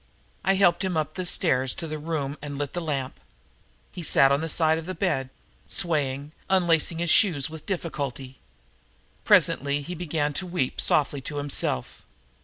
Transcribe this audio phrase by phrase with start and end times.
[0.43, 3.19] I helped him up the stairs to the room and lit the lamp.
[3.91, 5.29] He sat on the side of the bed,
[5.67, 8.39] swaying, unlacing his shoes with difficulty.
[9.25, 12.01] Presently he began to weep softly to himself.